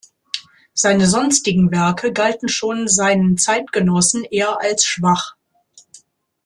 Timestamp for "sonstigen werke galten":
1.05-2.49